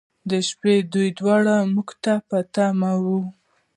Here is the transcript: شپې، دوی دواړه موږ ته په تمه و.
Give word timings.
شپې، 0.47 0.73
دوی 0.93 1.07
دواړه 1.19 1.55
موږ 1.73 1.89
ته 2.03 2.13
په 2.27 2.37
تمه 2.53 2.91
و. 3.03 3.05